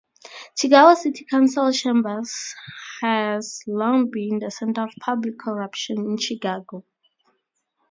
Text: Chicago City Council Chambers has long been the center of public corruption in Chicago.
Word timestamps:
Chicago 0.57 0.95
City 0.99 1.25
Council 1.25 1.71
Chambers 1.71 2.55
has 3.03 3.61
long 3.67 4.09
been 4.09 4.39
the 4.39 4.49
center 4.49 4.81
of 4.85 4.89
public 4.99 5.37
corruption 5.37 5.95
in 5.99 6.17
Chicago. 6.17 6.83